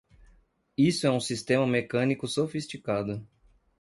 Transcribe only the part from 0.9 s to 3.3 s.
é um sistema mecânico sofisticado!